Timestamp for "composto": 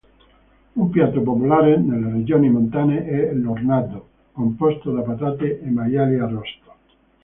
4.31-4.91